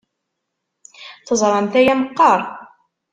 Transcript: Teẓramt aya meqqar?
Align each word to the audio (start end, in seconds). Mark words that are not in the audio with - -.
Teẓramt 1.25 1.73
aya 1.79 1.95
meqqar? 2.01 2.41